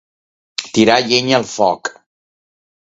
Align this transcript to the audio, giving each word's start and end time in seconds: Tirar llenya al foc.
Tirar 0.71 0.97
llenya 1.11 1.37
al 1.41 1.47
foc. 1.53 1.95